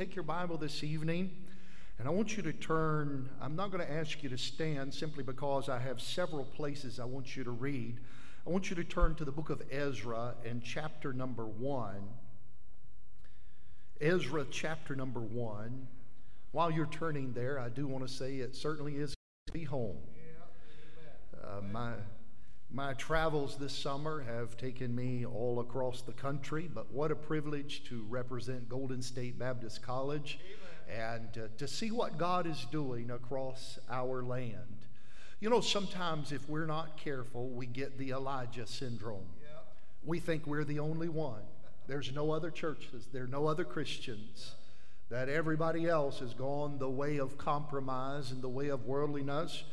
[0.00, 1.30] Take your Bible this evening
[1.98, 3.28] and I want you to turn.
[3.38, 7.04] I'm not going to ask you to stand simply because I have several places I
[7.04, 8.00] want you to read.
[8.46, 12.00] I want you to turn to the book of Ezra and chapter number one.
[14.00, 15.86] Ezra chapter number one.
[16.52, 19.14] While you're turning there, I do want to say it certainly is
[19.48, 19.98] to be home.
[21.44, 21.92] Uh, my,
[22.72, 27.82] my travels this summer have taken me all across the country, but what a privilege
[27.88, 30.38] to represent Golden State Baptist College
[30.88, 34.86] and uh, to see what God is doing across our land.
[35.40, 39.26] You know, sometimes if we're not careful, we get the Elijah syndrome.
[40.04, 41.42] We think we're the only one.
[41.86, 44.54] There's no other churches, there are no other Christians
[45.10, 49.64] that everybody else has gone the way of compromise and the way of worldliness.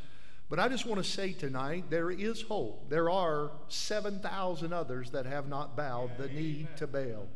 [0.49, 2.89] But I just want to say tonight there is hope.
[2.89, 7.27] There are 7,000 others that have not bowed the knee to Baal.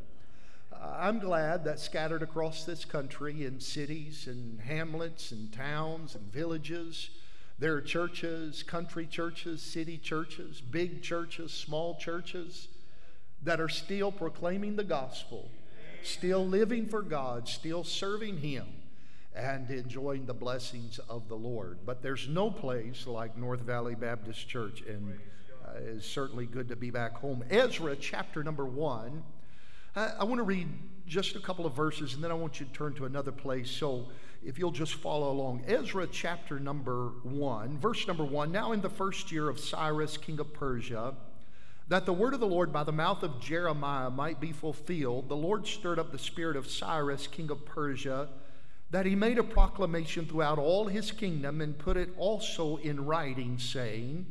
[0.71, 6.31] Uh, I'm glad that scattered across this country in cities and hamlets and towns and
[6.31, 7.09] villages,
[7.59, 12.69] there are churches, country churches, city churches, big churches, small churches
[13.43, 15.51] that are still proclaiming the gospel
[16.03, 18.67] still living for God, still serving Him,
[19.35, 21.79] and enjoying the blessings of the Lord.
[21.85, 25.17] But there's no place like North Valley Baptist Church, and
[25.65, 27.43] uh, it's certainly good to be back home.
[27.49, 29.23] Ezra chapter number one.
[29.95, 30.67] I, I want to read
[31.07, 33.69] just a couple of verses, and then I want you to turn to another place.
[33.69, 34.07] So
[34.43, 35.63] if you'll just follow along.
[35.67, 38.51] Ezra chapter number one, verse number one.
[38.51, 41.13] Now, in the first year of Cyrus, king of Persia,
[41.87, 45.35] that the word of the Lord by the mouth of Jeremiah might be fulfilled, the
[45.35, 48.29] Lord stirred up the spirit of Cyrus, king of Persia,
[48.91, 53.57] that he made a proclamation throughout all his kingdom and put it also in writing,
[53.57, 54.25] saying,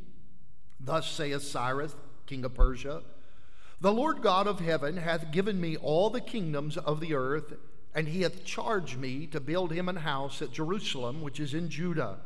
[0.79, 1.95] Thus saith Cyrus,
[2.25, 3.01] king of Persia,
[3.81, 7.53] The Lord God of heaven hath given me all the kingdoms of the earth,
[7.93, 11.69] and he hath charged me to build him an house at Jerusalem, which is in
[11.69, 12.19] Judah.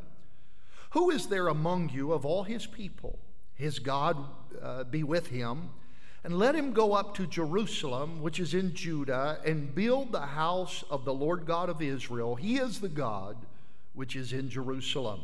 [0.92, 3.20] Who is there among you of all his people?
[3.56, 4.18] his God
[4.62, 5.70] uh, be with him,
[6.26, 10.84] and let him go up to Jerusalem, which is in Judah, and build the house
[10.90, 12.34] of the Lord God of Israel.
[12.34, 13.38] He is the God
[13.94, 15.22] which is in Jerusalem.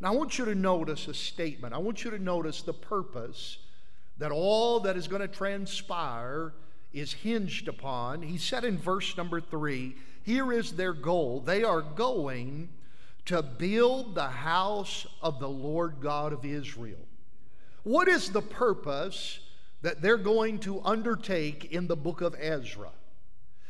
[0.00, 1.74] Now, I want you to notice a statement.
[1.74, 3.58] I want you to notice the purpose
[4.18, 6.52] that all that is going to transpire
[6.92, 8.22] is hinged upon.
[8.22, 11.40] He said in verse number three, here is their goal.
[11.40, 12.68] They are going
[13.24, 17.04] to build the house of the Lord God of Israel.
[17.82, 19.40] What is the purpose
[19.84, 22.88] that they're going to undertake in the book of Ezra?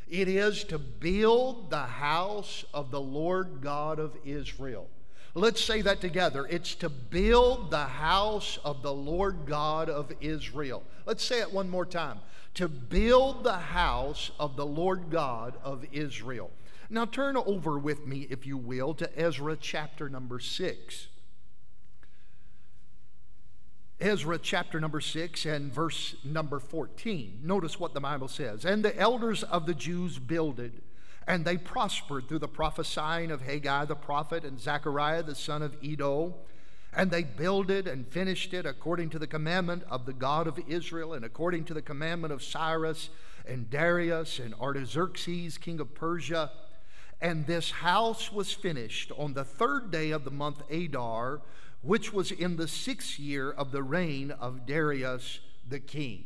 [0.08, 4.88] It is to build the house of the Lord God of Israel.
[5.34, 6.46] Let's say that together.
[6.48, 10.84] It's to build the house of the Lord God of Israel.
[11.04, 12.20] Let's say it one more time.
[12.54, 16.52] To build the house of the Lord God of Israel.
[16.90, 21.08] Now turn over with me, if you will, to Ezra chapter number 6.
[24.04, 27.40] Ezra chapter number 6 and verse number 14.
[27.42, 28.66] Notice what the Bible says.
[28.66, 30.82] And the elders of the Jews builded,
[31.26, 35.82] and they prospered through the prophesying of Haggai the prophet and Zechariah the son of
[35.82, 36.34] Iddo.
[36.94, 41.14] And they builded and finished it according to the commandment of the God of Israel
[41.14, 43.08] and according to the commandment of Cyrus
[43.48, 46.50] and Darius and Artaxerxes, king of Persia.
[47.22, 51.40] And this house was finished on the third day of the month Adar
[51.84, 56.24] which was in the sixth year of the reign of Darius the king.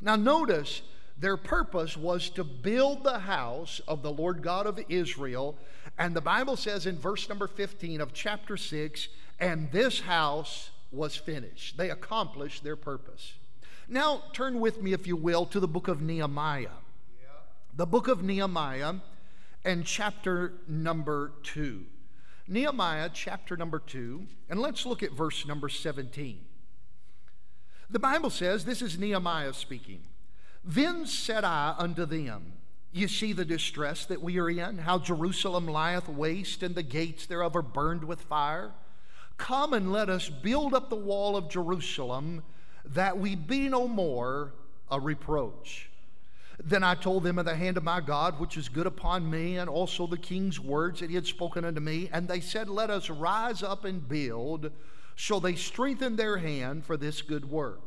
[0.00, 0.82] Now, notice
[1.16, 5.56] their purpose was to build the house of the Lord God of Israel.
[5.98, 9.08] And the Bible says in verse number 15 of chapter 6,
[9.38, 11.76] and this house was finished.
[11.76, 13.34] They accomplished their purpose.
[13.88, 16.68] Now, turn with me, if you will, to the book of Nehemiah.
[17.76, 18.94] The book of Nehemiah
[19.64, 21.84] and chapter number 2.
[22.46, 26.40] Nehemiah chapter number 2, and let's look at verse number 17.
[27.88, 30.02] The Bible says, this is Nehemiah speaking.
[30.62, 32.52] Then said I unto them,
[32.92, 37.26] You see the distress that we are in, how Jerusalem lieth waste, and the gates
[37.26, 38.72] thereof are burned with fire.
[39.38, 42.42] Come and let us build up the wall of Jerusalem,
[42.84, 44.52] that we be no more
[44.90, 45.90] a reproach.
[46.66, 49.58] Then I told them of the hand of my God, which is good upon me,
[49.58, 52.08] and also the king's words that he had spoken unto me.
[52.10, 54.72] And they said, Let us rise up and build.
[55.14, 57.80] So they strengthened their hand for this good work.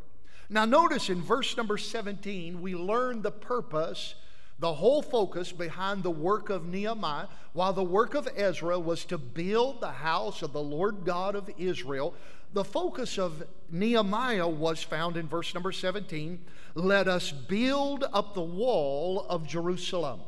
[0.50, 4.14] Now, notice in verse number 17, we learn the purpose,
[4.60, 9.18] the whole focus behind the work of Nehemiah, while the work of Ezra was to
[9.18, 12.14] build the house of the Lord God of Israel.
[12.54, 16.40] The focus of Nehemiah was found in verse number 17
[16.78, 20.22] let us build up the wall of Jerusalem.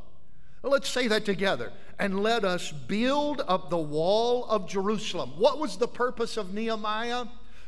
[0.64, 1.72] Let's say that together.
[2.00, 5.34] And let us build up the wall of Jerusalem.
[5.38, 7.26] What was the purpose of Nehemiah?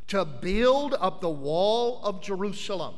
[0.07, 2.95] To build up the wall of Jerusalem.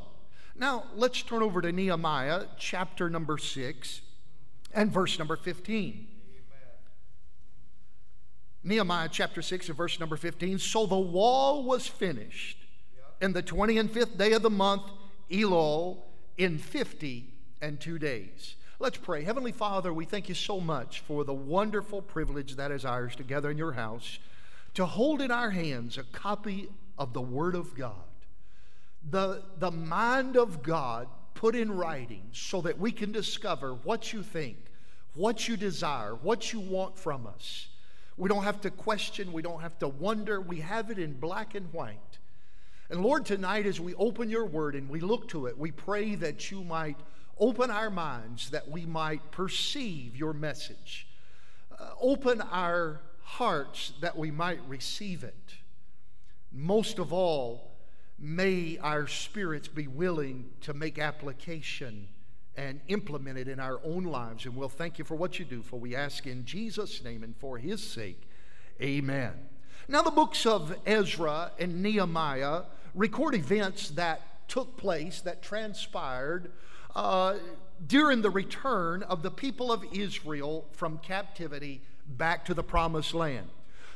[0.56, 4.02] Now, let's turn over to Nehemiah chapter number 6
[4.74, 6.08] and verse number 15.
[8.64, 10.60] Nehemiah chapter 6 and verse number 15.
[10.60, 12.58] So the wall was finished
[13.22, 14.84] in the 20 and 5th day of the month
[15.30, 15.98] Elul
[16.38, 17.30] in 50
[17.62, 18.56] and two days.
[18.80, 19.24] Let's pray.
[19.24, 23.24] Heavenly Father, we thank you so much for the wonderful privilege that is ours to
[23.24, 24.20] gather in your house
[24.74, 26.68] to hold in our hands a copy
[26.98, 27.94] of the Word of God,
[29.10, 34.24] the, the mind of God put in writing so that we can discover what you
[34.24, 34.58] think,
[35.16, 37.68] what you desire, what you want from us.
[38.18, 41.56] We don't have to question, we don't have to wonder, we have it in black
[41.56, 42.13] and white.
[42.94, 46.14] And Lord, tonight as we open your word and we look to it, we pray
[46.14, 47.00] that you might
[47.40, 51.08] open our minds, that we might perceive your message.
[51.72, 55.56] Uh, open our hearts that we might receive it.
[56.52, 57.72] Most of all,
[58.20, 62.10] may our spirits be willing to make application
[62.56, 64.46] and implement it in our own lives.
[64.46, 67.36] And we'll thank you for what you do, for we ask in Jesus' name and
[67.36, 68.30] for his sake.
[68.80, 69.34] Amen.
[69.88, 72.62] Now, the books of Ezra and Nehemiah
[72.94, 76.52] record events that took place, that transpired
[76.96, 77.36] uh,
[77.88, 83.48] during the return of the people of Israel from captivity back to the promised land.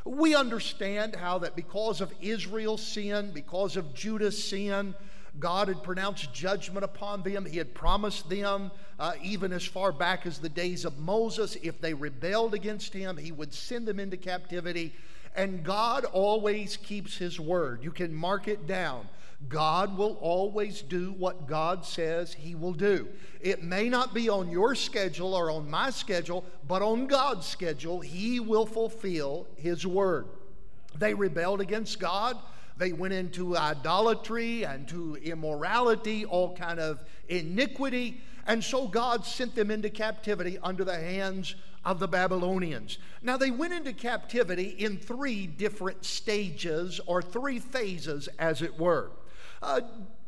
[0.05, 4.95] We understand how that because of Israel's sin, because of Judah's sin,
[5.39, 7.45] God had pronounced judgment upon them.
[7.45, 11.79] He had promised them, uh, even as far back as the days of Moses, if
[11.79, 14.93] they rebelled against him, he would send them into captivity.
[15.35, 17.83] And God always keeps His word.
[17.83, 19.07] You can mark it down.
[19.49, 23.07] God will always do what God says He will do.
[23.39, 27.99] It may not be on your schedule or on my schedule, but on God's schedule,
[27.99, 30.25] He will fulfill His word.
[30.97, 32.37] They rebelled against God.
[32.77, 38.21] They went into idolatry and to immorality, all kind of iniquity.
[38.47, 41.55] And so God sent them into captivity under the hands
[41.87, 42.97] of the Babylonians.
[43.21, 49.09] Now, they went into captivity in three different stages or three phases, as it were.
[49.63, 49.79] Uh,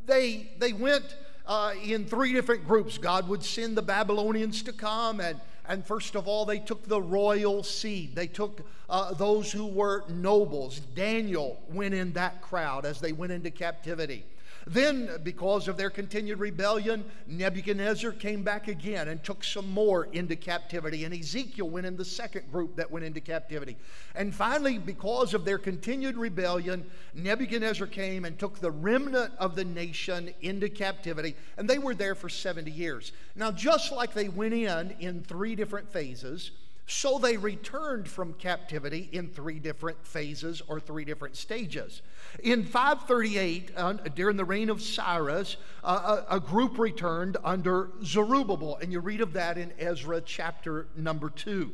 [0.05, 2.97] they, they went uh, in three different groups.
[2.97, 7.01] God would send the Babylonians to come, and, and first of all, they took the
[7.01, 8.15] royal seed.
[8.15, 10.79] They took uh, those who were nobles.
[10.79, 14.23] Daniel went in that crowd as they went into captivity.
[14.67, 20.35] Then, because of their continued rebellion, Nebuchadnezzar came back again and took some more into
[20.35, 21.05] captivity.
[21.05, 23.77] And Ezekiel went in the second group that went into captivity.
[24.15, 29.65] And finally, because of their continued rebellion, Nebuchadnezzar came and took the remnant of the
[29.65, 31.35] nation into captivity.
[31.57, 33.11] And they were there for 70 years.
[33.35, 36.51] Now, just like they went in in three different phases,
[36.89, 42.01] so they returned from captivity in three different phases or three different stages.
[42.43, 48.77] In 538, uh, during the reign of Cyrus, uh, a, a group returned under Zerubbabel,
[48.81, 51.71] and you read of that in Ezra chapter number 2.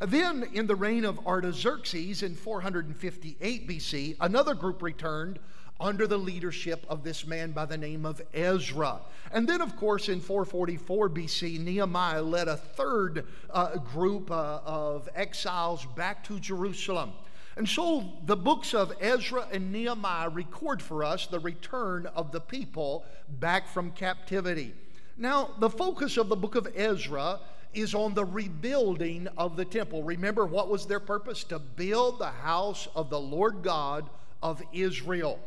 [0.00, 5.38] Then, in the reign of Artaxerxes in 458 BC, another group returned
[5.80, 9.00] under the leadership of this man by the name of Ezra.
[9.30, 15.08] And then, of course, in 444 BC, Nehemiah led a third uh, group uh, of
[15.14, 17.12] exiles back to Jerusalem.
[17.56, 22.40] And so the books of Ezra and Nehemiah record for us the return of the
[22.40, 24.74] people back from captivity.
[25.16, 27.40] Now, the focus of the book of Ezra
[27.74, 30.02] is on the rebuilding of the temple.
[30.02, 31.44] Remember, what was their purpose?
[31.44, 34.08] To build the house of the Lord God
[34.42, 35.38] of Israel.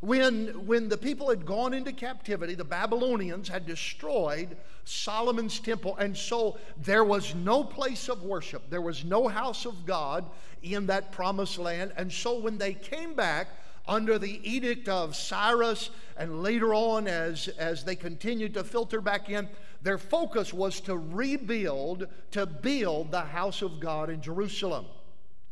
[0.00, 6.16] When, when the people had gone into captivity, the Babylonians had destroyed Solomon's temple, and
[6.16, 8.70] so there was no place of worship.
[8.70, 10.24] There was no house of God
[10.62, 11.92] in that promised land.
[11.96, 13.48] And so when they came back,
[13.90, 19.28] under the edict of Cyrus, and later on, as, as they continued to filter back
[19.28, 19.48] in,
[19.82, 24.86] their focus was to rebuild, to build the house of God in Jerusalem.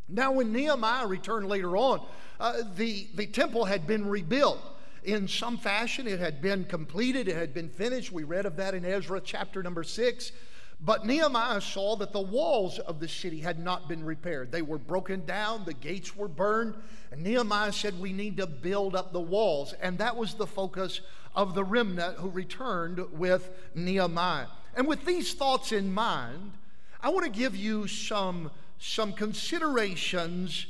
[0.09, 2.00] Now, when Nehemiah returned later on,
[2.41, 4.59] uh, the, the temple had been rebuilt.
[5.05, 6.07] in some fashion.
[6.07, 8.12] It had been completed, it had been finished.
[8.12, 10.33] We read of that in Ezra chapter number six.
[10.81, 14.53] But Nehemiah saw that the walls of the city had not been repaired.
[14.53, 16.75] They were broken down, the gates were burned,
[17.11, 19.73] and Nehemiah said, We need to build up the walls.
[19.81, 21.00] And that was the focus
[21.35, 24.47] of the remnant who returned with Nehemiah.
[24.77, 26.53] And with these thoughts in mind,
[27.00, 30.66] I want to give you some, some considerations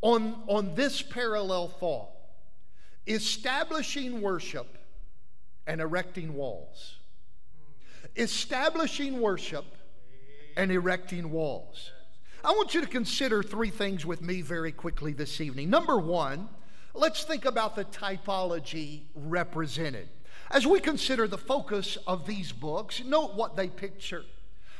[0.00, 2.08] on, on this parallel thought
[3.06, 4.78] establishing worship
[5.66, 6.96] and erecting walls
[8.16, 9.64] establishing worship
[10.56, 11.90] and erecting walls.
[12.44, 15.70] I want you to consider three things with me very quickly this evening.
[15.70, 16.48] Number one,
[16.94, 20.08] let's think about the typology represented.
[20.50, 24.24] As we consider the focus of these books, note what they picture.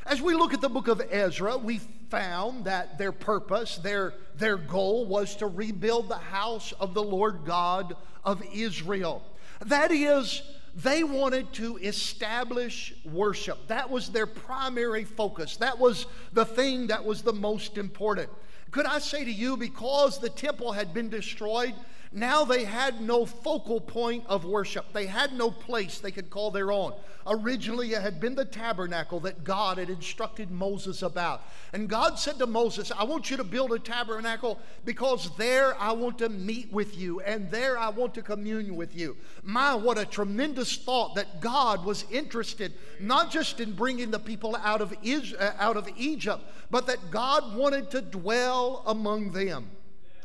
[0.06, 1.78] As we look at the book of Ezra, we
[2.10, 7.44] found that their purpose, their, their goal was to rebuild the house of the Lord
[7.44, 9.22] God of Israel.
[9.64, 10.42] That is,
[10.74, 13.68] they wanted to establish worship.
[13.68, 15.56] That was their primary focus.
[15.58, 18.28] That was the thing that was the most important.
[18.72, 21.74] Could I say to you, because the temple had been destroyed,
[22.14, 24.92] now they had no focal point of worship.
[24.92, 26.92] They had no place they could call their own.
[27.26, 31.42] Originally, it had been the tabernacle that God had instructed Moses about.
[31.72, 35.92] And God said to Moses, I want you to build a tabernacle because there I
[35.92, 39.16] want to meet with you and there I want to commune with you.
[39.42, 44.56] My, what a tremendous thought that God was interested not just in bringing the people
[44.62, 49.70] out of, Israel, uh, out of Egypt, but that God wanted to dwell among them.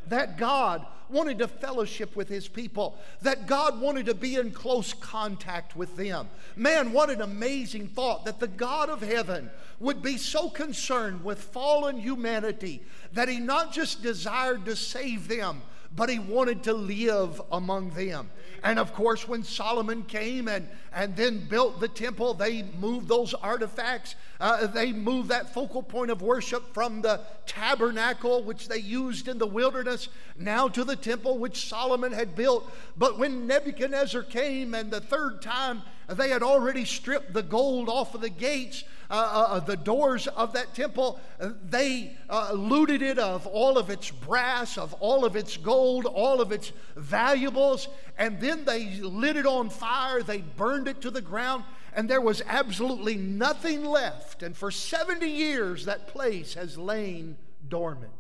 [0.08, 4.94] That God wanted to fellowship with his people, that God wanted to be in close
[4.94, 6.30] contact with them.
[6.56, 11.40] Man, what an amazing thought that the God of heaven would be so concerned with
[11.40, 12.82] fallen humanity
[13.14, 15.62] that he not just desired to save them,
[15.98, 18.30] but he wanted to live among them.
[18.64, 23.34] And of course, when Solomon came and, and then built the temple, they moved those
[23.34, 24.16] artifacts.
[24.40, 29.40] Uh, they moved that focal point of worship from the tabernacle, which they used in
[29.40, 32.72] the wilderness, now to the temple which Solomon had built.
[32.96, 38.16] But when Nebuchadnezzar came and the third time, they had already stripped the gold off
[38.16, 41.20] of the gates uh, uh, uh, the doors of that temple,
[41.64, 46.42] they uh, looted it of all of its brass, of all of its gold, all
[46.42, 47.88] of its valuables,
[48.18, 50.22] and then they lit it on fire.
[50.22, 54.44] They burned it to the ground, and there was absolutely nothing left.
[54.44, 57.38] And for 70 years, that place has lain
[57.70, 58.12] dormant.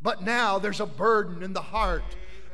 [0.00, 2.04] But now there's a burden in the heart.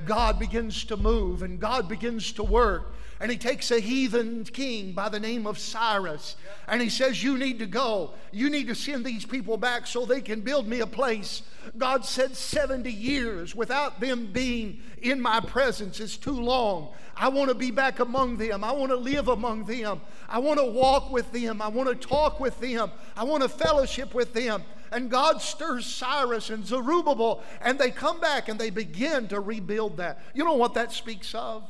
[0.07, 4.93] God begins to move and God begins to work and he takes a heathen king
[4.93, 6.37] by the name of Cyrus
[6.67, 8.13] and he says, You need to go.
[8.33, 11.43] You need to send these people back so they can build me a place.
[11.77, 16.89] God said, 70 years without them being in my presence is too long.
[17.15, 18.65] I want to be back among them.
[18.65, 20.01] I want to live among them.
[20.27, 21.61] I want to walk with them.
[21.61, 22.91] I want to talk with them.
[23.15, 24.63] I want to fellowship with them.
[24.93, 29.99] And God stirs Cyrus and Zerubbabel, and they come back and they begin to rebuild
[29.99, 30.21] that.
[30.35, 31.69] You know what that speaks of?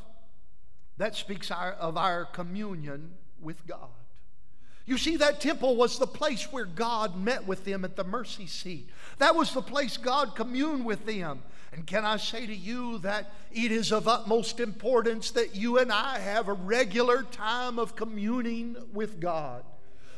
[1.00, 3.88] That speaks our, of our communion with God.
[4.84, 8.46] You see, that temple was the place where God met with them at the mercy
[8.46, 8.90] seat.
[9.16, 11.42] That was the place God communed with them.
[11.72, 15.90] And can I say to you that it is of utmost importance that you and
[15.90, 19.64] I have a regular time of communing with God?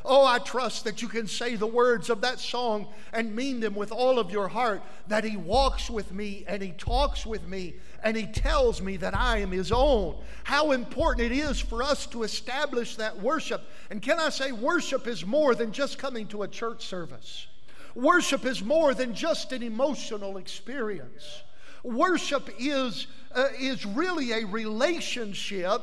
[0.05, 3.73] Oh, I trust that you can say the words of that song and mean them
[3.73, 4.83] with all of your heart.
[5.07, 9.15] That He walks with me and He talks with me and He tells me that
[9.15, 10.15] I am His own.
[10.43, 13.61] How important it is for us to establish that worship.
[13.89, 17.47] And can I say, worship is more than just coming to a church service,
[17.95, 21.43] worship is more than just an emotional experience.
[21.83, 25.81] Worship is, uh, is really a relationship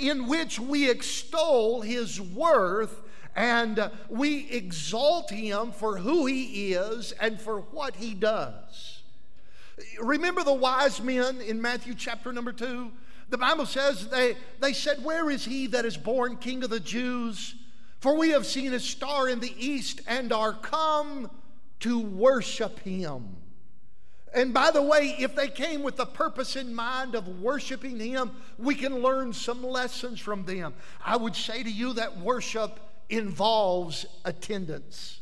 [0.00, 3.00] in which we extol His worth
[3.36, 9.02] and we exalt him for who he is and for what he does.
[10.00, 12.92] Remember the wise men in Matthew chapter number two?
[13.30, 16.80] The Bible says they, they said, Where is he that is born king of the
[16.80, 17.54] Jews?
[17.98, 21.30] For we have seen a star in the east and are come
[21.80, 23.36] to worship him.
[24.34, 28.32] And by the way, if they came with the purpose in mind of worshiping him,
[28.58, 30.74] we can learn some lessons from them.
[31.04, 35.20] I would say to you that worship involves attendance.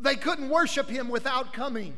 [0.00, 1.94] They couldn't worship him without coming.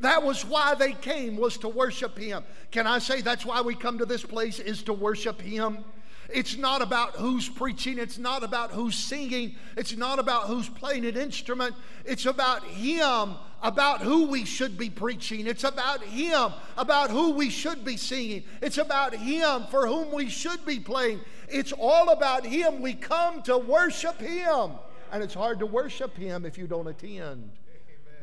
[0.00, 2.44] That was why they came was to worship him.
[2.70, 5.84] Can I say that's why we come to this place is to worship him?
[6.32, 7.98] It's not about who's preaching.
[7.98, 9.56] It's not about who's singing.
[9.76, 11.74] It's not about who's playing an instrument.
[12.04, 15.46] It's about Him, about who we should be preaching.
[15.46, 18.44] It's about Him, about who we should be singing.
[18.62, 21.20] It's about Him for whom we should be playing.
[21.48, 22.80] It's all about Him.
[22.80, 24.72] We come to worship Him.
[25.12, 27.50] And it's hard to worship Him if you don't attend.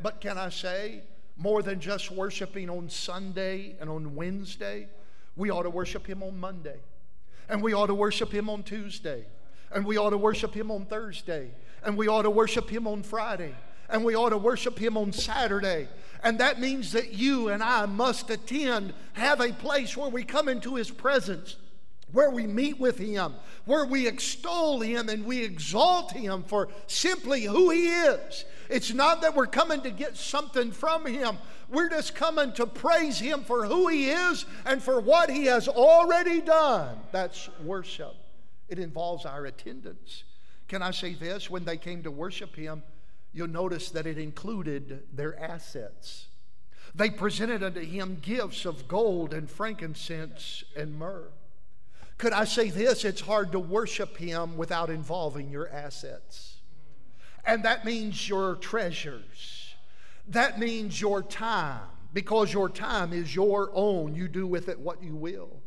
[0.02, 1.02] But can I say,
[1.36, 4.88] more than just worshiping on Sunday and on Wednesday,
[5.36, 6.78] we ought to worship Him on Monday.
[7.48, 9.24] And we ought to worship Him on Tuesday.
[9.72, 11.50] And we ought to worship Him on Thursday.
[11.82, 13.54] And we ought to worship Him on Friday.
[13.88, 15.88] And we ought to worship Him on Saturday.
[16.22, 20.48] And that means that you and I must attend, have a place where we come
[20.48, 21.56] into His presence
[22.12, 27.42] where we meet with Him, where we extol Him and we exalt Him for simply
[27.42, 28.44] who He is.
[28.68, 31.38] It's not that we're coming to get something from Him,
[31.70, 35.68] we're just coming to praise Him for who He is and for what He has
[35.68, 36.98] already done.
[37.12, 38.14] That's worship.
[38.68, 40.24] It involves our attendance.
[40.68, 41.50] Can I say this?
[41.50, 42.82] When they came to worship Him,
[43.32, 46.26] you'll notice that it included their assets.
[46.94, 51.28] They presented unto Him gifts of gold and frankincense and myrrh.
[52.16, 53.04] Could I say this?
[53.04, 56.56] It's hard to worship Him without involving your assets.
[57.44, 59.57] And that means your treasures.
[60.28, 61.80] That means your time,
[62.12, 64.14] because your time is your own.
[64.14, 65.62] You do with it what you will.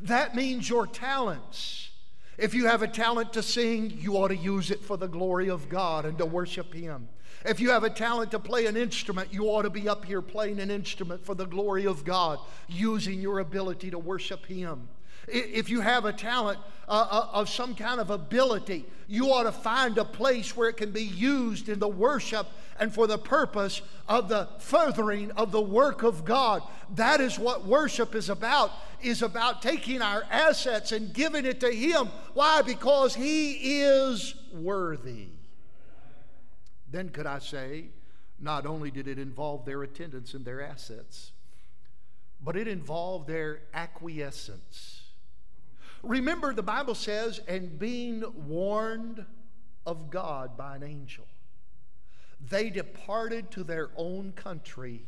[0.00, 1.90] That means your talents.
[2.38, 5.48] If you have a talent to sing, you ought to use it for the glory
[5.48, 7.08] of God and to worship Him.
[7.44, 10.22] If you have a talent to play an instrument, you ought to be up here
[10.22, 14.88] playing an instrument for the glory of God, using your ability to worship Him.
[15.32, 19.52] If you have a talent uh, uh, of some kind of ability, you ought to
[19.52, 22.46] find a place where it can be used in the worship
[22.78, 26.62] and for the purpose of the furthering of the work of God.
[26.94, 28.72] That is what worship is about,
[29.02, 32.08] is about taking our assets and giving it to Him.
[32.34, 32.62] Why?
[32.62, 35.28] Because He is worthy.
[36.90, 37.86] Then could I say,
[38.38, 41.32] not only did it involve their attendance and their assets,
[42.44, 45.01] but it involved their acquiescence.
[46.02, 49.24] Remember, the Bible says, and being warned
[49.86, 51.26] of God by an angel,
[52.50, 55.06] they departed to their own country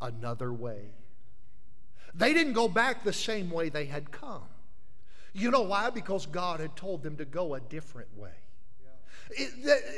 [0.00, 0.90] another way.
[2.14, 4.42] They didn't go back the same way they had come.
[5.32, 5.90] You know why?
[5.90, 8.32] Because God had told them to go a different way.
[9.30, 9.50] It,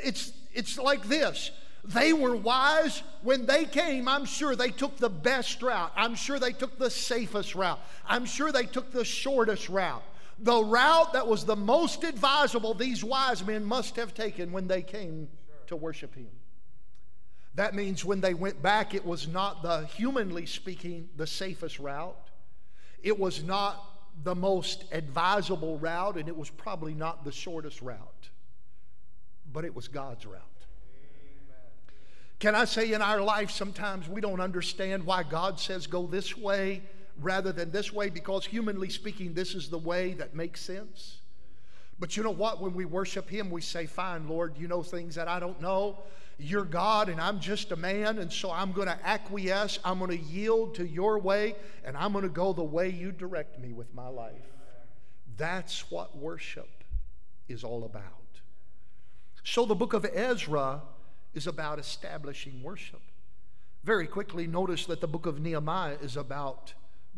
[0.03, 1.51] it's, it's like this
[1.83, 4.07] they were wise when they came.
[4.07, 5.91] I'm sure they took the best route.
[5.95, 7.79] I'm sure they took the safest route.
[8.07, 10.03] I'm sure they took the shortest route.
[10.39, 14.81] The route that was the most advisable these wise men must have taken when they
[14.81, 15.27] came
[15.67, 16.29] to worship Him.
[17.55, 22.15] That means when they went back, it was not the humanly speaking the safest route.
[23.03, 23.83] It was not
[24.23, 28.29] the most advisable route, and it was probably not the shortest route,
[29.51, 30.50] but it was God's route.
[32.41, 36.35] Can I say in our life, sometimes we don't understand why God says go this
[36.35, 36.81] way
[37.19, 41.19] rather than this way because, humanly speaking, this is the way that makes sense.
[41.99, 42.59] But you know what?
[42.59, 45.99] When we worship Him, we say, Fine, Lord, you know things that I don't know.
[46.39, 49.77] You're God, and I'm just a man, and so I'm going to acquiesce.
[49.85, 53.11] I'm going to yield to your way, and I'm going to go the way you
[53.11, 54.33] direct me with my life.
[55.37, 56.83] That's what worship
[57.47, 58.03] is all about.
[59.43, 60.81] So, the book of Ezra
[61.33, 63.01] is about establishing worship.
[63.83, 66.73] Very quickly, notice that the book of Nehemiah is about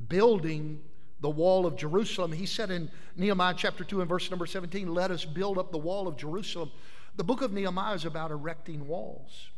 [0.07, 0.81] building
[1.19, 2.31] the wall of Jerusalem.
[2.31, 5.77] He said in Nehemiah chapter 2 and verse number 17, Let us build up the
[5.77, 6.71] wall of Jerusalem.
[7.15, 9.49] The book of Nehemiah is about erecting walls.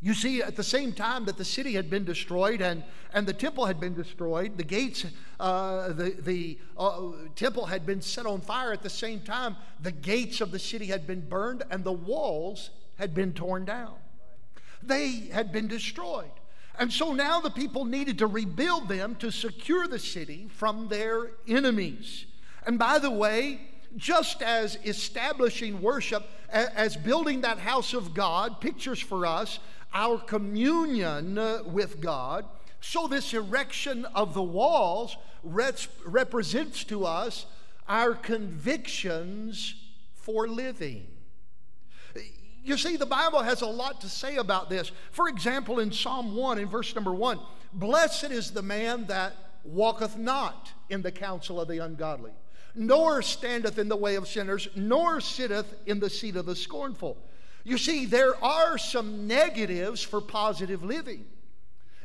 [0.00, 2.82] You see, at the same time that the city had been destroyed and,
[3.14, 5.06] and the temple had been destroyed, the gates,
[5.38, 8.72] uh, the, the uh, temple had been set on fire.
[8.72, 12.70] At the same time, the gates of the city had been burned and the walls
[13.02, 13.94] had been torn down,
[14.80, 16.30] they had been destroyed.
[16.78, 21.32] And so now the people needed to rebuild them to secure the city from their
[21.48, 22.26] enemies.
[22.64, 23.60] And by the way,
[23.96, 29.58] just as establishing worship, as building that house of God pictures for us
[29.92, 32.46] our communion uh, with God,
[32.80, 37.46] so this erection of the walls represents to us
[37.88, 39.74] our convictions
[40.14, 41.11] for living.
[42.64, 44.92] You see, the Bible has a lot to say about this.
[45.10, 47.40] For example, in Psalm 1, in verse number 1,
[47.72, 52.32] blessed is the man that walketh not in the counsel of the ungodly,
[52.74, 57.16] nor standeth in the way of sinners, nor sitteth in the seat of the scornful.
[57.64, 61.24] You see, there are some negatives for positive living.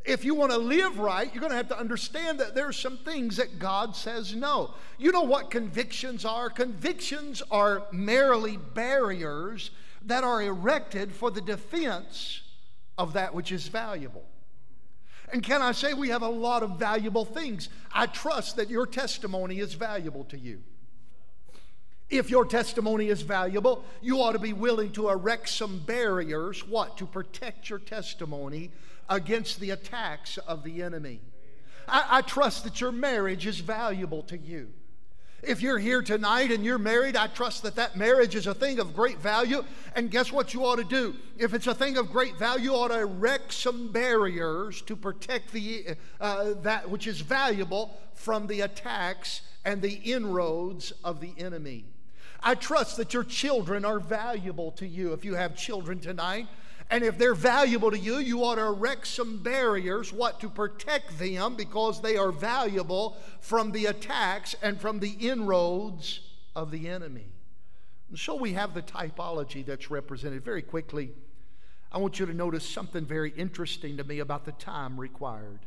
[0.06, 2.74] If you want to live right, you're going to have to understand that there are
[2.74, 4.74] some things that God says no.
[4.98, 6.50] You know what convictions are?
[6.50, 9.72] Convictions are merely barriers
[10.08, 12.41] that are erected for the defense
[12.98, 14.26] of that which is valuable.
[15.32, 17.70] And can I say we have a lot of valuable things?
[17.93, 20.63] I trust that your testimony is valuable to you.
[22.10, 26.98] If your testimony is valuable, you ought to be willing to erect some barriers, what?
[26.98, 28.72] To protect your testimony
[29.10, 31.20] against the attacks of the enemy.
[31.88, 34.70] I, I trust that your marriage is valuable to you.
[35.43, 38.80] If you're here tonight and you're married, I trust that that marriage is a thing
[38.80, 39.63] of great value.
[39.95, 41.15] And guess what you ought to do?
[41.38, 45.52] If it's a thing of great value, you ought to erect some barriers to protect
[45.52, 51.86] the, uh, that which is valuable from the attacks and the inroads of the enemy.
[52.41, 55.13] I trust that your children are valuable to you.
[55.13, 56.47] If you have children tonight,
[56.89, 61.19] and if they're valuable to you, you ought to erect some barriers, what, to protect
[61.19, 66.21] them because they are valuable from the attacks and from the inroads
[66.56, 67.28] of the enemy.
[68.10, 70.45] And so we have the typology that's represented.
[70.45, 71.12] Very quickly,
[71.91, 75.60] I want you to notice something very interesting to me about the time required.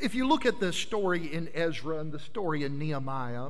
[0.00, 3.48] If you look at the story in Ezra and the story in Nehemiah,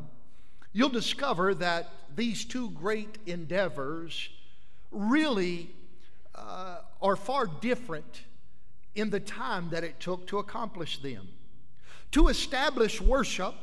[0.72, 4.30] you'll discover that these two great endeavors
[4.90, 5.70] really
[6.38, 8.22] uh, are far different
[8.94, 11.28] in the time that it took to accomplish them.
[12.12, 13.54] To establish worship,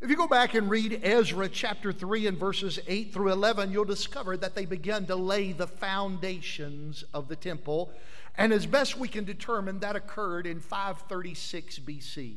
[0.00, 3.84] if you go back and read Ezra chapter 3 and verses 8 through 11, you'll
[3.84, 7.92] discover that they began to lay the foundations of the temple.
[8.36, 12.36] And as best we can determine, that occurred in 536 BC.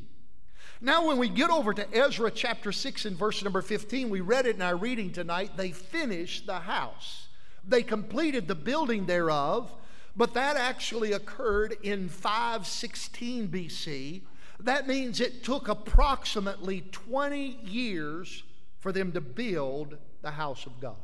[0.80, 4.46] Now, when we get over to Ezra chapter 6 and verse number 15, we read
[4.46, 5.56] it in our reading tonight.
[5.56, 7.25] They finished the house,
[7.66, 9.72] they completed the building thereof,
[10.16, 14.22] but that actually occurred in 516 BC.
[14.60, 18.42] That means it took approximately 20 years
[18.78, 20.96] for them to build the house of God.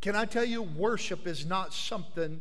[0.00, 2.40] Can I tell you, worship is not something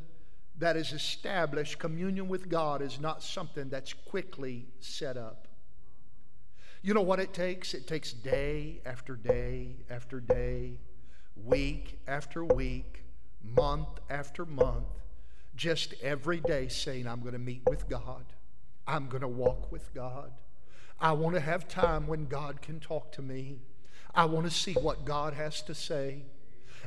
[0.58, 5.48] that is established, communion with God is not something that's quickly set up.
[6.82, 7.74] You know what it takes?
[7.74, 10.78] It takes day after day after day,
[11.44, 13.04] week after week,
[13.44, 14.86] month after month,
[15.56, 18.26] just every day saying, I'm going to meet with God.
[18.88, 20.32] I'm going to walk with God.
[21.00, 23.60] I want to have time when God can talk to me.
[24.14, 26.24] I want to see what God has to say.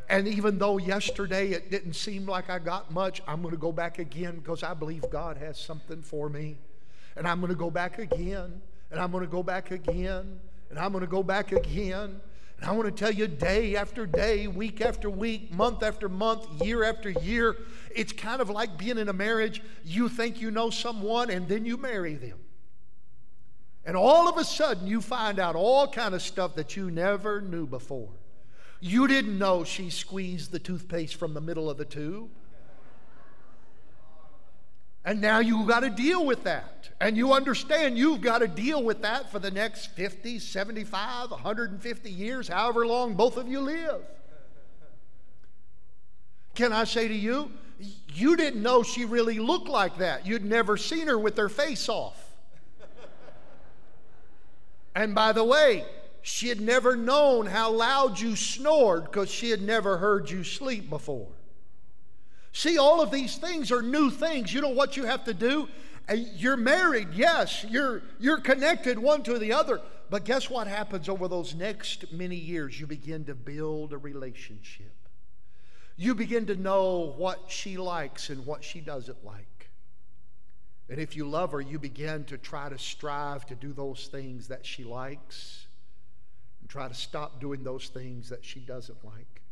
[0.09, 3.73] And even though yesterday it didn't seem like I got much, I'm going to go
[3.73, 6.57] back again because I believe God has something for me.
[7.17, 10.39] And I'm going to go back again, and I'm going to go back again,
[10.71, 12.21] and I'm going to go back again.
[12.61, 16.63] And I want to tell you, day after day, week after week, month after month,
[16.63, 17.57] year after year,
[17.95, 19.63] it's kind of like being in a marriage.
[19.85, 22.39] You think you know someone, and then you marry them.
[23.85, 27.41] And all of a sudden, you find out all kind of stuff that you never
[27.41, 28.11] knew before.
[28.81, 32.29] You didn't know she squeezed the toothpaste from the middle of the tube.
[35.09, 36.91] And now you got to deal with that.
[37.01, 42.11] And you understand you've got to deal with that for the next 50, 75, 150
[42.11, 44.03] years, however long both of you live.
[46.55, 47.51] Can I say to you,
[48.13, 50.27] you didn't know she really looked like that.
[50.27, 52.23] You'd never seen her with her face off.
[54.95, 55.87] And by the way,
[56.21, 60.91] she had never known how loud you snored because she had never heard you sleep
[60.91, 61.29] before.
[62.59, 64.53] See, all of these things are new things.
[64.53, 65.69] You know what you have to do?
[66.09, 69.81] Uh, you're married, yes, you're, you're connected one to the other.
[70.11, 72.81] But guess what happens over those next many years?
[72.81, 74.93] You begin to build a relationship.
[75.97, 79.71] You begin to know what she likes and what she doesn't like.
[80.89, 84.49] And if you love her, you begin to try to strive to do those things
[84.49, 85.69] that she likes
[86.61, 89.43] and try to stop doing those things that she doesn't like.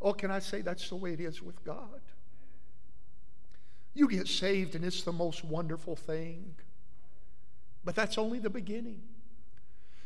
[0.00, 2.00] Oh, can I say that's the way it is with God?
[3.94, 6.54] You get saved, and it's the most wonderful thing.
[7.84, 9.02] But that's only the beginning.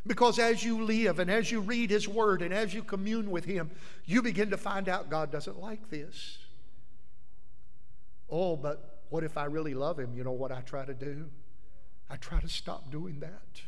[0.06, 3.44] Because as you live and as you read His Word and as you commune with
[3.44, 3.70] Him,
[4.04, 6.38] you begin to find out God doesn't like this.
[8.30, 10.14] Oh, but what if I really love Him?
[10.14, 11.28] You know what I try to do?
[12.08, 13.62] I try to stop doing that.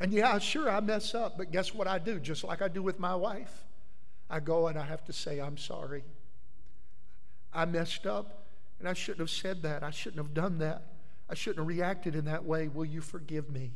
[0.00, 2.20] And yeah, sure, I mess up, but guess what I do?
[2.20, 3.64] Just like I do with my wife,
[4.28, 6.04] I go and I have to say, I'm sorry.
[7.54, 8.45] I messed up,
[8.78, 9.82] and I shouldn't have said that.
[9.82, 10.82] I shouldn't have done that.
[11.28, 12.68] I shouldn't have reacted in that way.
[12.68, 13.72] Will you forgive me?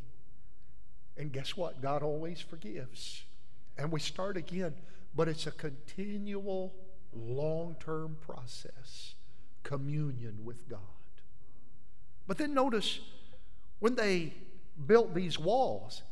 [1.16, 1.80] And guess what?
[1.80, 3.24] God always forgives.
[3.76, 4.74] And we start again,
[5.14, 6.74] but it's a continual,
[7.12, 9.14] long term process
[9.62, 10.80] communion with God.
[12.26, 13.00] But then notice
[13.80, 14.32] when they
[14.86, 16.02] built these walls,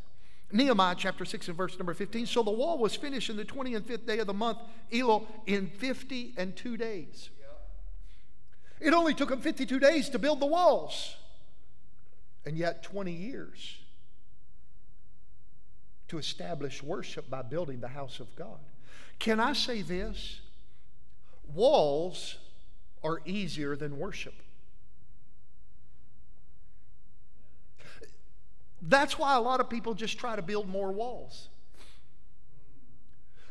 [0.50, 2.26] Nehemiah chapter 6 and verse number 15.
[2.26, 4.58] So the wall was finished in the 20 and 5th day of the month,
[4.90, 7.30] Elul, in 50 and two days.
[8.80, 11.16] It only took them 52 days to build the walls,
[12.46, 13.78] and yet 20 years
[16.08, 18.58] to establish worship by building the house of God.
[19.18, 20.40] Can I say this?
[21.54, 22.36] Walls
[23.02, 24.34] are easier than worship.
[28.80, 31.48] That's why a lot of people just try to build more walls.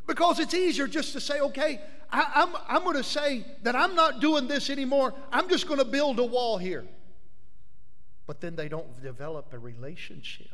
[0.08, 3.76] Because it's easier just to say, okay, I, am I'm, I'm going to say that
[3.76, 5.14] I'm not doing this anymore.
[5.32, 6.86] I'm just going to build a wall here.
[8.26, 10.48] But then they don't develop a relationship.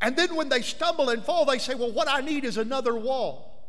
[0.00, 2.94] And then when they stumble and fall, they say, well, what I need is another
[2.96, 3.64] wall.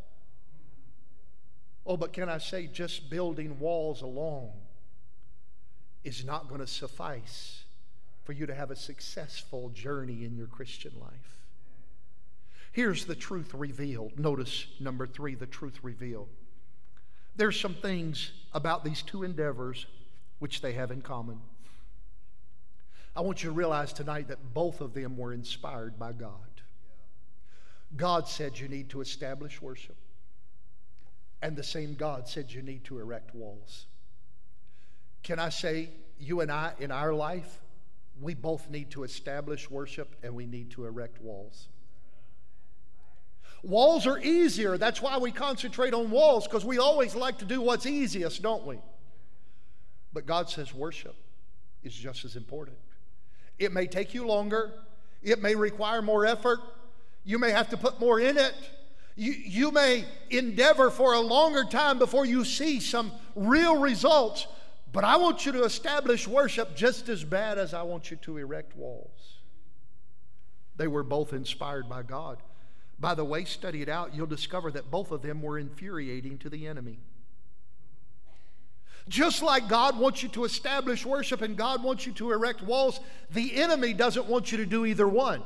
[1.86, 4.50] Oh, but can I say, just building walls alone
[6.04, 7.64] is not going to suffice
[8.24, 11.43] for you to have a successful journey in your Christian life.
[12.74, 14.20] Here's the truth revealed.
[14.20, 16.28] Notice number three the truth revealed.
[17.36, 19.86] There's some things about these two endeavors
[20.40, 21.40] which they have in common.
[23.16, 26.32] I want you to realize tonight that both of them were inspired by God.
[27.96, 29.96] God said you need to establish worship,
[31.44, 33.86] and the same God said you need to erect walls.
[35.22, 37.62] Can I say, you and I, in our life,
[38.20, 41.68] we both need to establish worship and we need to erect walls.
[43.64, 44.78] Walls are easier.
[44.78, 48.66] That's why we concentrate on walls, because we always like to do what's easiest, don't
[48.66, 48.78] we?
[50.12, 51.16] But God says worship
[51.82, 52.78] is just as important.
[53.58, 54.74] It may take you longer,
[55.22, 56.60] it may require more effort,
[57.24, 58.54] you may have to put more in it.
[59.16, 64.48] You, you may endeavor for a longer time before you see some real results,
[64.92, 68.38] but I want you to establish worship just as bad as I want you to
[68.38, 69.38] erect walls.
[70.76, 72.40] They were both inspired by God.
[73.04, 76.50] By the way, study it out, you'll discover that both of them were infuriating to
[76.50, 77.00] the enemy.
[79.10, 83.02] Just like God wants you to establish worship and God wants you to erect walls,
[83.30, 85.44] the enemy doesn't want you to do either one.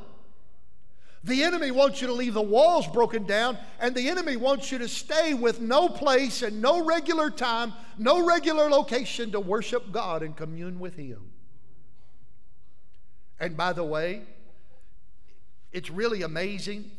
[1.23, 4.77] The enemy wants you to leave the walls broken down, and the enemy wants you
[4.77, 10.21] to stay with no place and no regular time, no regular location to worship God
[10.21, 11.31] and commune with Him.
[13.39, 14.21] And by the way,
[15.71, 16.91] it's really amazing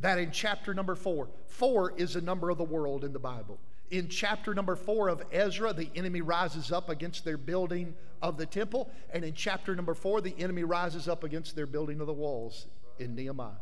[0.00, 3.58] that in chapter number four, four is the number of the world in the Bible.
[3.90, 8.46] In chapter number four of Ezra, the enemy rises up against their building of the
[8.46, 8.90] temple.
[9.12, 12.66] And in chapter number four, the enemy rises up against their building of the walls
[12.98, 13.52] in Nehemiah.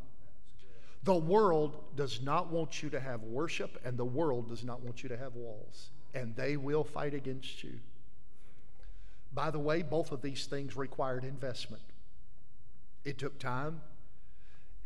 [1.04, 5.02] The world does not want you to have worship, and the world does not want
[5.02, 7.78] you to have walls, and they will fight against you.
[9.34, 11.82] By the way, both of these things required investment.
[13.04, 13.82] It took time,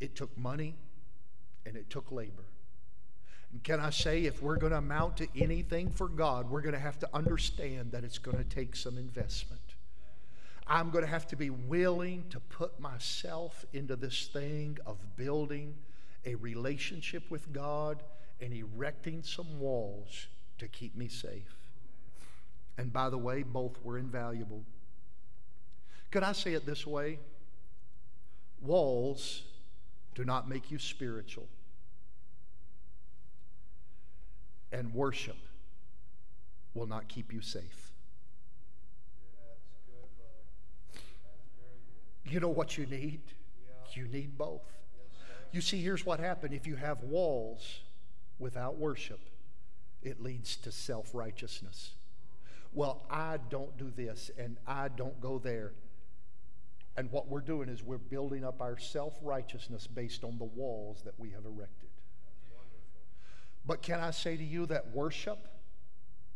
[0.00, 0.74] it took money,
[1.68, 2.44] and it took labor.
[3.52, 6.74] And can I say, if we're going to amount to anything for God, we're going
[6.74, 9.62] to have to understand that it's going to take some investment.
[10.66, 15.76] I'm going to have to be willing to put myself into this thing of building
[16.26, 18.02] a relationship with God
[18.40, 20.26] and erecting some walls
[20.59, 21.57] to keep me safe.
[22.76, 24.62] And by the way, both were invaluable.
[26.11, 27.18] Could I say it this way?
[28.61, 29.42] Walls
[30.14, 31.48] do not make you spiritual,
[34.72, 35.37] and worship
[36.74, 37.92] will not keep you safe.
[42.24, 43.20] You know what you need?
[43.94, 44.62] You need both.
[45.50, 47.81] You see, here's what happened if you have walls
[48.38, 49.20] without worship,
[50.02, 51.92] it leads to self righteousness.
[52.74, 55.72] Well, I don't do this and I don't go there.
[56.96, 61.00] And what we're doing is we're building up our self righteousness based on the walls
[61.04, 61.88] that we have erected.
[63.68, 65.46] But can I say to you that worship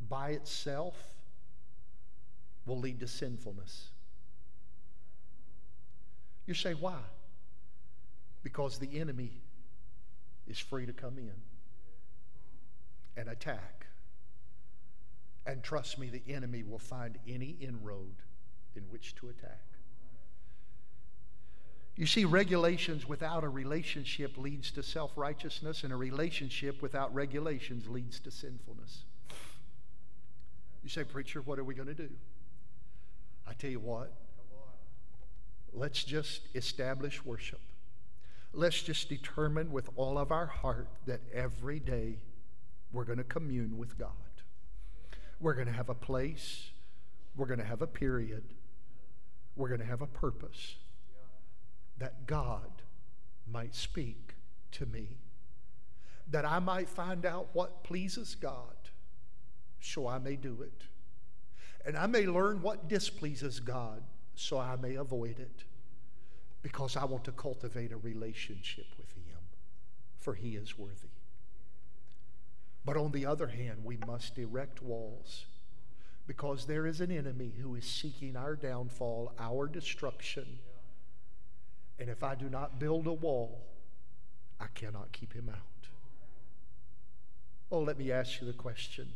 [0.09, 0.95] by itself
[2.67, 3.89] will lead to sinfulness?
[6.47, 7.01] You say, why?
[8.43, 9.31] because the enemy
[10.47, 11.33] is free to come in
[13.17, 13.87] and attack.
[15.47, 18.17] And trust me, the enemy will find any inroad
[18.77, 19.72] in which to attack.
[21.97, 27.89] You see, regulations without a relationship leads to self righteousness, and a relationship without regulations
[27.89, 29.05] leads to sinfulness.
[30.83, 32.09] You say, Preacher, what are we going to do?
[33.47, 34.13] I tell you what,
[35.73, 37.61] let's just establish worship
[38.53, 42.19] let's just determine with all of our heart that every day
[42.93, 44.11] we're going to commune with God.
[45.41, 46.71] We're going to have a place
[47.35, 48.45] we're going to have a period,
[49.57, 50.75] we're going to have a purpose
[52.03, 52.83] that God
[53.49, 54.35] might speak
[54.73, 55.07] to me,
[56.29, 58.75] that I might find out what pleases God,
[59.81, 60.83] so I may do it.
[61.87, 64.03] And I may learn what displeases God,
[64.35, 65.63] so I may avoid it,
[66.61, 69.39] because I want to cultivate a relationship with Him,
[70.19, 71.15] for He is worthy.
[72.85, 75.45] But on the other hand, we must erect walls
[76.27, 80.59] because there is an enemy who is seeking our downfall, our destruction.
[81.99, 83.65] And if I do not build a wall,
[84.61, 85.89] I cannot keep him out.
[87.71, 89.09] Oh, let me ask you the question.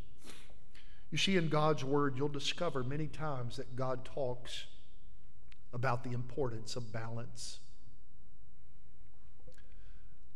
[1.11, 4.65] You see, in God's Word, you'll discover many times that God talks
[5.73, 7.59] about the importance of balance.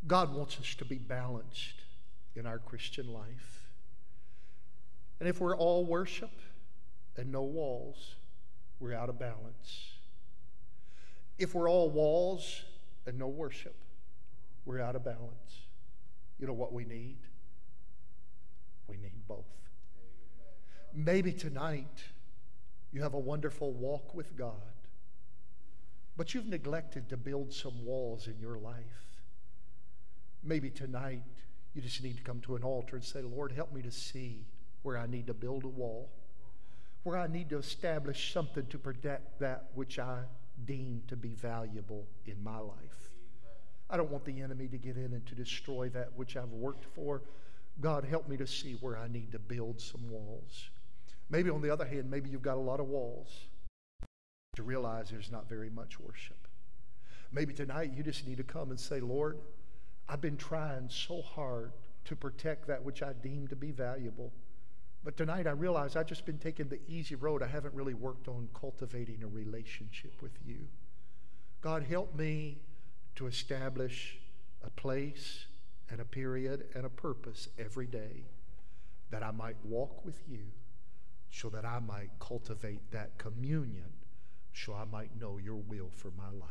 [0.07, 1.83] God wants us to be balanced
[2.37, 3.69] in our Christian life.
[5.19, 6.31] And if we're all worship
[7.17, 8.15] and no walls,
[8.79, 9.93] we're out of balance.
[11.41, 12.65] If we're all walls
[13.07, 13.75] and no worship,
[14.67, 15.63] we're out of balance.
[16.39, 17.17] You know what we need?
[18.87, 19.47] We need both.
[20.93, 22.05] Maybe tonight
[22.93, 24.53] you have a wonderful walk with God,
[26.15, 29.07] but you've neglected to build some walls in your life.
[30.45, 31.23] Maybe tonight
[31.73, 34.45] you just need to come to an altar and say, Lord, help me to see
[34.83, 36.11] where I need to build a wall,
[37.03, 40.25] where I need to establish something to protect that which I
[40.67, 43.11] deem to be valuable in my life.
[43.89, 46.85] I don't want the enemy to get in and to destroy that which I've worked
[46.95, 47.23] for.
[47.81, 50.71] God, help me to see where I need to build some walls.
[51.29, 53.29] Maybe on the other hand, maybe you've got a lot of walls
[54.57, 56.49] to realize there's not very much worship.
[57.33, 59.39] Maybe tonight you just need to come and say, Lord,
[60.09, 61.73] I've been trying so hard
[62.05, 64.33] to protect that which I deem to be valuable.
[65.03, 67.43] But tonight I realize I've just been taking the easy road.
[67.43, 70.69] I haven't really worked on cultivating a relationship with you.
[71.63, 72.59] God, help me
[73.17, 74.19] to establish
[74.63, 75.47] a place
[75.91, 78.25] and a period and a purpose every day
[79.11, 80.47] that I might walk with you
[81.31, 83.93] so that I might cultivate that communion
[84.53, 86.51] so I might know your will for my life.